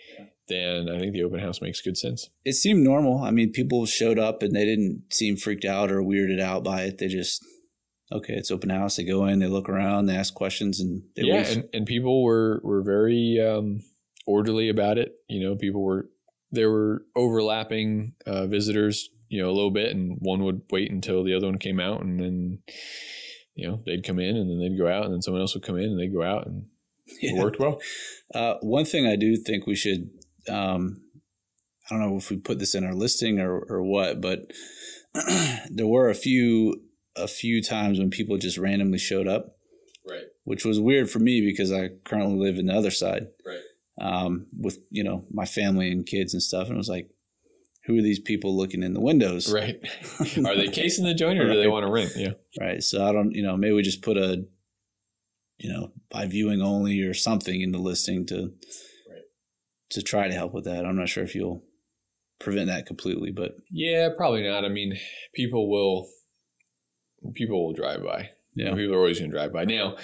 [0.49, 2.29] then I think the open house makes good sense.
[2.45, 3.23] It seemed normal.
[3.23, 6.83] I mean, people showed up and they didn't seem freaked out or weirded out by
[6.83, 6.99] it.
[6.99, 7.45] They just,
[8.11, 8.97] okay, it's open house.
[8.97, 11.57] They go in, they look around, they ask questions, and they yeah, leave.
[11.57, 13.83] and, and people were were very um,
[14.27, 15.13] orderly about it.
[15.29, 16.09] You know, people were
[16.51, 21.25] there were overlapping uh, visitors, you know, a little bit, and one would wait until
[21.25, 22.59] the other one came out, and then
[23.55, 25.65] you know they'd come in, and then they'd go out, and then someone else would
[25.65, 26.67] come in, and they'd go out, and
[27.21, 27.33] yeah.
[27.33, 27.81] it worked well.
[28.35, 30.11] Uh, one thing I do think we should
[30.49, 31.03] um,
[31.89, 34.51] I don't know if we put this in our listing or, or what, but
[35.71, 36.83] there were a few
[37.17, 39.57] a few times when people just randomly showed up,
[40.09, 40.25] right?
[40.45, 43.61] Which was weird for me because I currently live in the other side, right?
[44.01, 47.11] Um, with you know my family and kids and stuff, and it was like,
[47.89, 49.53] who are these people looking in the windows?
[49.53, 49.81] Right?
[50.47, 51.55] are they casing the joint or right.
[51.55, 52.13] do they want to rent?
[52.15, 52.83] Yeah, right.
[52.83, 54.45] So I don't, you know, maybe we just put a,
[55.57, 58.53] you know, by viewing only or something in the listing to
[59.91, 60.85] to try to help with that.
[60.85, 61.63] I'm not sure if you'll
[62.41, 64.65] prevent that completely, but yeah, probably not.
[64.65, 64.99] I mean,
[65.35, 66.09] people will
[67.35, 68.31] people will drive by.
[68.55, 69.65] Yeah, people are always going to drive by.
[69.65, 69.97] Now,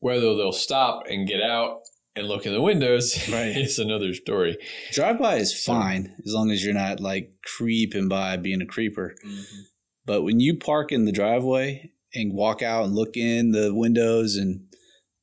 [0.00, 1.80] whether they'll stop and get out
[2.14, 3.56] and look in the windows right.
[3.56, 4.56] is another story.
[4.92, 9.14] Drive by is fine as long as you're not like creeping by being a creeper.
[9.24, 9.60] Mm-hmm.
[10.06, 14.36] But when you park in the driveway and walk out and look in the windows
[14.36, 14.66] and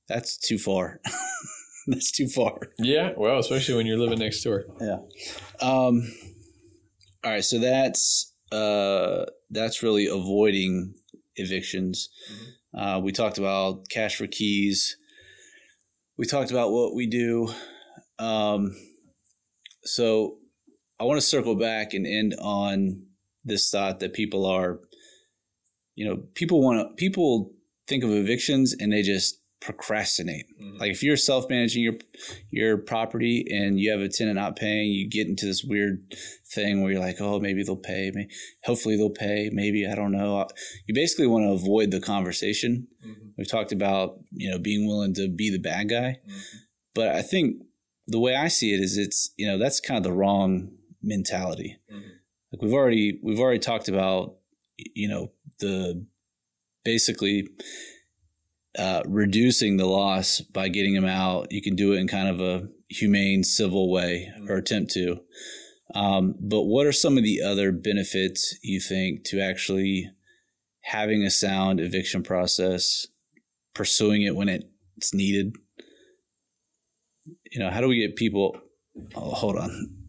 [0.07, 0.99] that's too far.
[1.87, 2.59] that's too far.
[2.79, 4.65] Yeah, well, especially when you're living next door.
[4.79, 4.99] Yeah.
[5.61, 6.11] Um,
[7.23, 10.93] all right, so that's uh, that's really avoiding
[11.35, 12.09] evictions.
[12.31, 12.79] Mm-hmm.
[12.79, 14.97] Uh, we talked about cash for keys.
[16.17, 17.49] We talked about what we do.
[18.19, 18.75] Um,
[19.83, 20.37] so
[20.99, 23.03] I want to circle back and end on
[23.43, 24.79] this thought that people are,
[25.95, 27.51] you know, people want to people
[27.87, 30.45] think of evictions and they just procrastinate.
[30.61, 30.77] Mm-hmm.
[30.77, 31.93] Like if you're self managing your
[32.51, 36.13] your property and you have a tenant not paying, you get into this weird
[36.53, 38.11] thing where you're like, oh, maybe they'll pay.
[38.13, 38.29] Maybe,
[38.65, 39.49] hopefully they'll pay.
[39.53, 40.47] Maybe I don't know.
[40.85, 42.87] You basically want to avoid the conversation.
[43.05, 43.27] Mm-hmm.
[43.37, 46.39] We've talked about you know being willing to be the bad guy, mm-hmm.
[46.93, 47.63] but I think
[48.07, 50.71] the way I see it is it's you know that's kind of the wrong
[51.01, 51.77] mentality.
[51.91, 52.09] Mm-hmm.
[52.51, 54.35] Like we've already we've already talked about
[54.77, 56.05] you know the
[56.83, 57.47] basically
[58.77, 61.51] uh, reducing the loss by getting them out.
[61.51, 65.19] You can do it in kind of a humane, civil way or attempt to.
[65.93, 70.09] Um, but what are some of the other benefits you think to actually
[70.81, 73.07] having a sound eviction process,
[73.73, 75.53] pursuing it when it's needed?
[77.51, 78.57] You know, how do we get people?
[79.15, 80.02] Oh, hold on.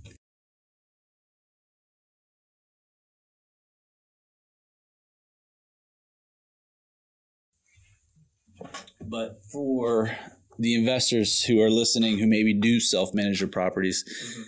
[9.08, 10.16] But for
[10.58, 14.42] the investors who are listening who maybe do self-manage their properties, mm-hmm.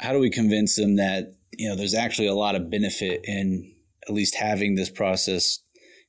[0.00, 3.74] how do we convince them that you know there's actually a lot of benefit in
[4.08, 5.58] at least having this process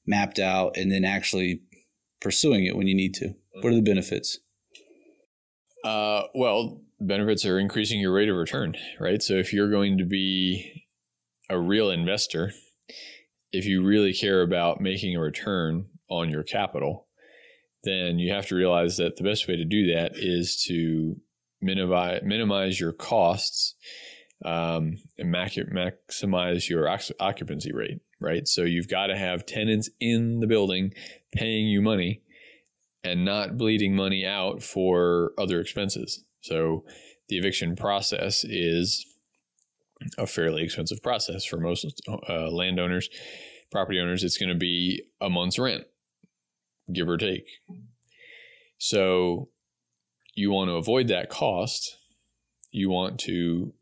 [0.06, 1.62] mapped out and then actually
[2.22, 3.34] pursuing it when you need to?
[3.62, 4.40] What are the benefits?
[5.84, 9.22] Uh, well, benefits are increasing your rate of return, right?
[9.22, 10.86] So if you're going to be
[11.50, 12.52] a real investor,
[13.52, 17.08] if you really care about making a return on your capital,
[17.84, 21.16] then you have to realize that the best way to do that is to
[21.62, 23.76] minimize minimize your costs
[24.46, 26.90] um, and maximize your
[27.20, 28.00] occupancy rate.
[28.22, 30.94] Right, so you've got to have tenants in the building
[31.34, 32.22] paying you money
[33.02, 36.26] and not bleeding money out for other expenses.
[36.42, 36.84] So
[37.30, 39.06] the eviction process is
[40.18, 43.10] a fairly expensive process for most uh, landowners,
[43.72, 44.24] property owners.
[44.24, 45.86] It's going to be a month's rent
[46.94, 47.46] give or take.
[48.78, 49.50] So
[50.36, 51.98] you want to avoid that cost.
[52.72, 53.74] You want to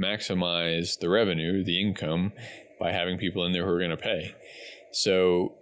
[0.00, 2.32] maximize the revenue, the income,
[2.80, 4.34] by having people in there who are going to pay.
[4.92, 5.54] So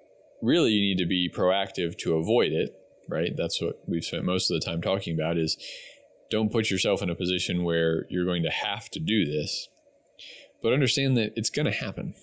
[0.43, 2.75] really you need to be proactive to avoid it,
[3.09, 3.37] right?
[3.37, 5.57] That's what we've spent most of the time talking about is
[6.31, 9.69] don't put yourself in a position where you're going to have to do this.
[10.63, 12.15] But understand that it's going to happen,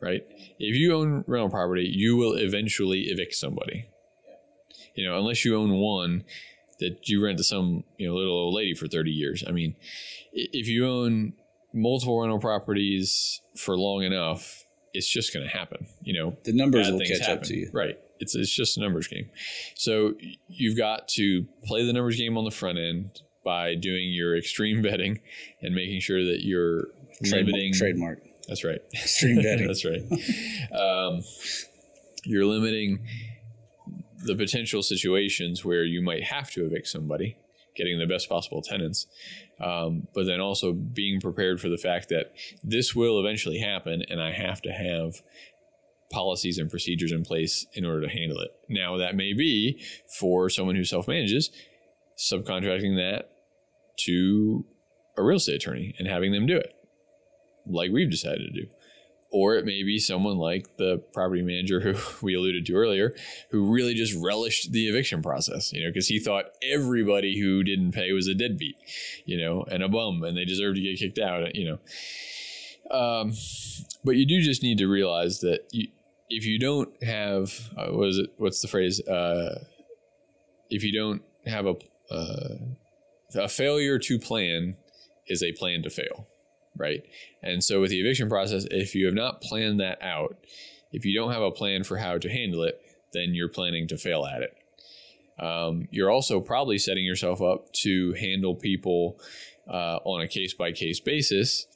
[0.00, 0.22] right?
[0.58, 3.88] If you own rental property, you will eventually evict somebody
[4.98, 6.24] you know, unless you own one
[6.80, 9.44] that you rent to some, you know, little old lady for 30 years.
[9.46, 9.76] I mean,
[10.32, 11.34] if you own
[11.72, 15.86] multiple rental properties for long enough, it's just going to happen.
[16.02, 17.38] You know, the numbers will catch happen.
[17.38, 17.70] up to you.
[17.72, 17.96] Right.
[18.18, 19.30] It's, it's just a numbers game.
[19.76, 20.14] So
[20.48, 24.82] you've got to play the numbers game on the front end by doing your extreme
[24.82, 25.20] betting
[25.62, 26.88] and making sure that you're
[27.22, 28.22] Trademark, limiting trademark.
[28.48, 28.80] That's right.
[28.92, 29.66] Extreme betting.
[29.68, 30.02] that's right.
[30.72, 31.22] Um,
[32.24, 33.06] you're limiting
[34.24, 37.36] the potential situations where you might have to evict somebody,
[37.76, 39.06] getting the best possible tenants,
[39.60, 44.20] um, but then also being prepared for the fact that this will eventually happen and
[44.20, 45.22] I have to have
[46.10, 48.50] policies and procedures in place in order to handle it.
[48.68, 49.82] Now, that may be
[50.18, 51.50] for someone who self manages,
[52.16, 53.30] subcontracting that
[54.06, 54.64] to
[55.16, 56.72] a real estate attorney and having them do it,
[57.66, 58.68] like we've decided to do
[59.30, 61.94] or it may be someone like the property manager who
[62.26, 63.14] we alluded to earlier
[63.50, 67.92] who really just relished the eviction process you know because he thought everybody who didn't
[67.92, 68.76] pay was a deadbeat
[69.24, 71.78] you know and a bum and they deserved to get kicked out you know.
[72.90, 73.32] Um,
[74.04, 75.88] but you do just need to realize that you,
[76.30, 79.64] if you don't have uh, what is it what's the phrase uh,
[80.70, 81.74] if you don't have a
[82.10, 82.54] uh,
[83.34, 84.76] a failure to plan
[85.26, 86.26] is a plan to fail
[86.78, 87.04] right?
[87.42, 90.36] And so with the eviction process, if you have not planned that out,
[90.92, 92.80] if you don't have a plan for how to handle it,
[93.12, 94.56] then you're planning to fail at it.
[95.38, 99.20] Um, you're also probably setting yourself up to handle people
[99.68, 101.66] uh, on a case by case basis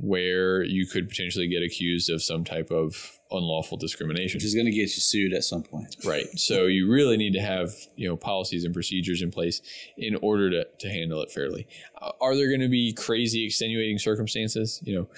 [0.00, 4.38] where you could potentially get accused of some type of unlawful discrimination.
[4.38, 5.96] Which is going to get you sued at some point.
[6.04, 6.26] Right.
[6.38, 9.60] So you really need to have you know policies and procedures in place
[9.96, 11.66] in order to, to handle it fairly.
[12.00, 14.80] Uh, are there going to be crazy extenuating circumstances?
[14.84, 15.08] You know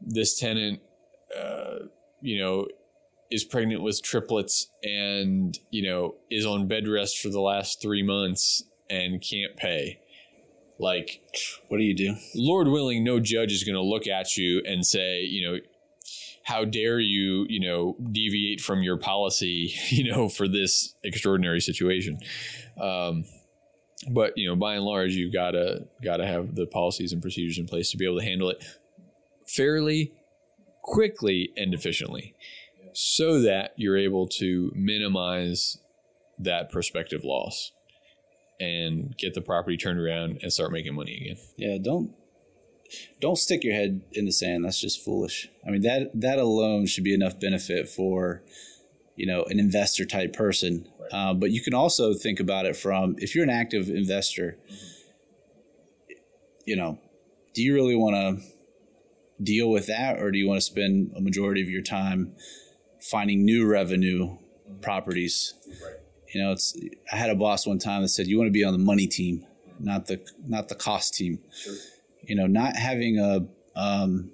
[0.00, 0.80] this tenant
[1.36, 1.86] uh,
[2.20, 2.66] you know
[3.30, 8.02] is pregnant with triplets and you know is on bed rest for the last three
[8.02, 10.00] months and can't pay.
[10.78, 11.20] Like,
[11.68, 12.16] what do you do?
[12.34, 15.58] Lord willing, no judge is going to look at you and say, you know,
[16.50, 22.18] how dare you, you know, deviate from your policy, you know, for this extraordinary situation.
[22.80, 23.24] Um,
[24.10, 27.22] but you know, by and large, you've got to got to have the policies and
[27.22, 28.64] procedures in place to be able to handle it
[29.46, 30.12] fairly,
[30.82, 32.34] quickly, and efficiently,
[32.94, 35.78] so that you're able to minimize
[36.38, 37.72] that prospective loss
[38.58, 41.36] and get the property turned around and start making money again.
[41.56, 42.14] Yeah, don't
[43.20, 44.64] don't stick your head in the sand.
[44.64, 45.48] That's just foolish.
[45.66, 48.42] I mean that that alone should be enough benefit for
[49.16, 50.88] you know an investor type person.
[50.98, 51.30] Right.
[51.30, 54.58] Uh, but you can also think about it from if you're an active investor.
[54.66, 54.86] Mm-hmm.
[56.66, 56.98] You know,
[57.54, 58.44] do you really want to
[59.42, 62.36] deal with that, or do you want to spend a majority of your time
[63.00, 64.36] finding new revenue
[64.80, 65.54] properties.
[66.32, 66.76] You know, it's
[67.12, 69.06] I had a boss one time that said you want to be on the money
[69.06, 69.46] team,
[69.78, 71.40] not the not the cost team.
[72.22, 73.46] You know, not having a
[73.78, 74.30] um,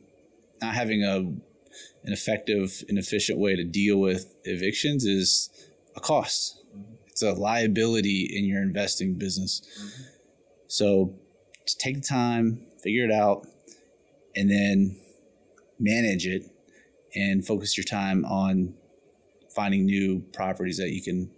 [0.60, 1.16] not having a
[2.06, 5.50] an effective and efficient way to deal with evictions is
[5.96, 6.62] a cost.
[7.06, 9.62] It's a liability in your investing business.
[10.68, 11.14] So
[11.66, 13.46] just take the time, figure it out,
[14.34, 15.00] and then
[15.78, 16.44] manage it
[17.14, 18.74] and focus your time on
[19.54, 21.30] finding new properties that you can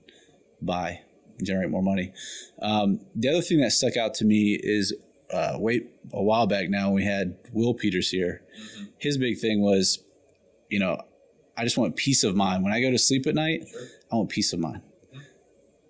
[0.61, 1.01] buy
[1.39, 2.13] and generate more money.
[2.61, 4.93] Um, the other thing that stuck out to me is
[5.33, 8.43] uh, wait a while back now we had Will Peters here.
[8.61, 8.85] Mm-hmm.
[8.99, 10.03] His big thing was,
[10.69, 11.01] you know,
[11.57, 12.65] I just want peace of mind.
[12.65, 13.83] When I go to sleep at night, sure.
[14.13, 14.83] I want peace of mind.
[15.13, 15.21] Mm-hmm.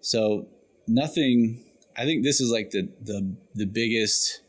[0.00, 0.48] So
[0.86, 1.64] nothing
[1.98, 4.42] I think this is like the the the biggest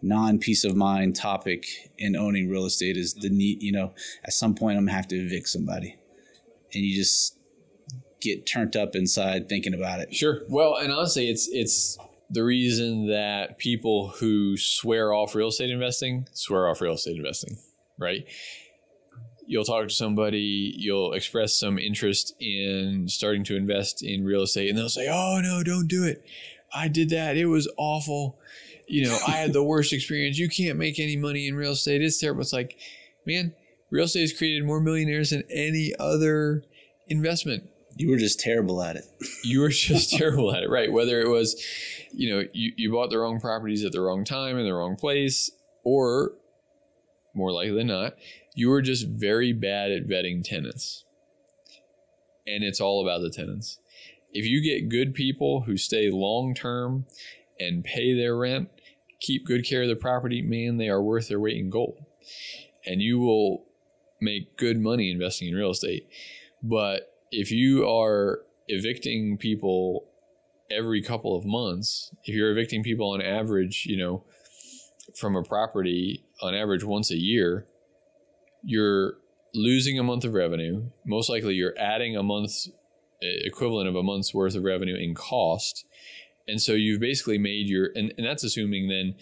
[0.00, 1.66] non peace of mind topic
[1.98, 3.62] in owning real estate is the need.
[3.62, 5.98] You know, at some point I'm gonna have to evict somebody,
[6.72, 7.38] and you just
[8.22, 10.14] get turned up inside thinking about it.
[10.14, 10.40] Sure.
[10.48, 11.98] Well, and honestly, it's it's
[12.30, 17.58] the reason that people who swear off real estate investing swear off real estate investing,
[17.98, 18.24] right?
[19.46, 24.70] You'll talk to somebody, you'll express some interest in starting to invest in real estate,
[24.70, 26.24] and they'll say, "Oh no, don't do it."
[26.74, 27.36] I did that.
[27.36, 28.38] It was awful.
[28.88, 30.38] You know, I had the worst experience.
[30.38, 32.02] You can't make any money in real estate.
[32.02, 32.40] It's terrible.
[32.40, 32.78] It's like,
[33.26, 33.54] man,
[33.90, 36.64] real estate has created more millionaires than any other
[37.08, 37.68] investment.
[37.96, 39.04] You were just terrible at it.
[39.44, 40.92] You were just terrible at it, right?
[40.92, 41.62] Whether it was,
[42.16, 44.96] you know, you, you bought the wrong properties at the wrong time in the wrong
[44.96, 45.50] place,
[45.82, 46.32] or
[47.34, 48.14] more likely than not,
[48.54, 51.04] you were just very bad at vetting tenants.
[52.46, 53.78] And it's all about the tenants
[54.34, 57.06] if you get good people who stay long term
[57.58, 58.68] and pay their rent,
[59.20, 62.04] keep good care of the property, man, they are worth their weight in gold.
[62.84, 63.64] And you will
[64.20, 66.08] make good money investing in real estate.
[66.62, 70.08] But if you are evicting people
[70.70, 74.24] every couple of months, if you're evicting people on average, you know,
[75.16, 77.66] from a property on average once a year,
[78.62, 79.14] you're
[79.54, 80.90] losing a month of revenue.
[81.04, 82.68] Most likely you're adding a month's
[83.22, 85.86] eh, equivalent of a month's worth of revenue in cost.
[86.48, 89.14] And so you've basically made your, and, and that's assuming then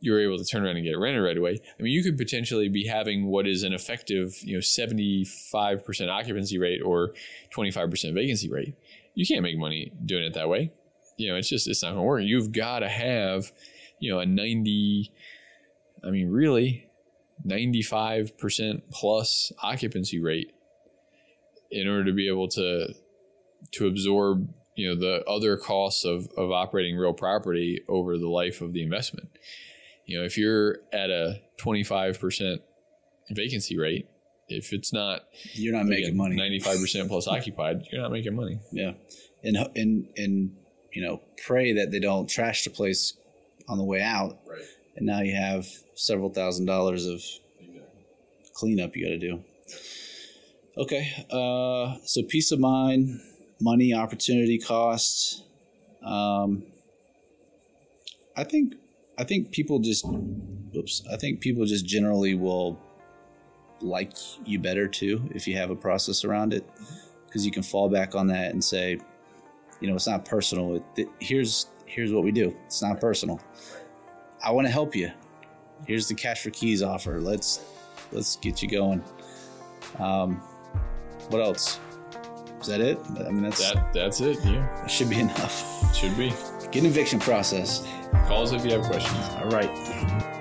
[0.00, 1.58] you're able to turn around and get it rented right away.
[1.78, 6.58] I mean, you could potentially be having what is an effective, you know, 75% occupancy
[6.58, 7.12] rate or
[7.54, 8.74] 25% vacancy rate.
[9.16, 10.70] You can't make money doing it that way.
[11.16, 12.22] You know, it's just, it's not going to work.
[12.22, 13.50] You've got to have,
[13.98, 15.10] you know, a 90,
[16.04, 16.86] I mean, really
[17.44, 20.52] 95% plus occupancy rate
[21.70, 22.94] in order to be able to
[23.72, 28.60] to absorb you know the other costs of, of operating real property over the life
[28.60, 29.28] of the investment
[30.04, 32.58] you know if you're at a 25%
[33.30, 34.08] vacancy rate
[34.48, 35.22] if it's not
[35.54, 36.36] you're not making money.
[36.36, 38.60] 95% plus occupied you're not making money.
[38.72, 38.92] Yeah.
[39.42, 40.56] And and and
[40.92, 43.14] you know pray that they don't trash the place
[43.68, 44.38] on the way out.
[44.48, 44.62] Right.
[44.96, 47.22] And now you have several thousand dollars of
[48.54, 49.44] cleanup you got to do.
[50.78, 53.20] Okay uh so peace of mind
[53.60, 55.44] money, opportunity cost.
[56.02, 56.64] Um,
[58.36, 58.74] I think
[59.18, 60.04] I think people just
[60.76, 62.78] oops, I think people just generally will
[63.80, 64.12] like
[64.44, 66.68] you better too if you have a process around it
[67.26, 68.98] because you can fall back on that and say,
[69.80, 70.82] you know, it's not personal.
[70.96, 72.56] It, here's here's what we do.
[72.66, 73.40] It's not personal.
[74.42, 75.10] I want to help you.
[75.86, 77.20] Here's the cash for keys offer.
[77.20, 77.60] Let's
[78.12, 79.02] let's get you going.
[79.98, 80.36] Um,
[81.28, 81.78] what else?
[82.60, 82.98] Is that it?
[83.18, 83.92] I mean, that's that.
[83.92, 84.38] That's it.
[84.44, 85.94] Yeah, that should be enough.
[85.94, 86.30] Should be.
[86.72, 87.86] Get an eviction process.
[88.26, 89.28] Call us if you have questions.
[89.36, 90.32] All right.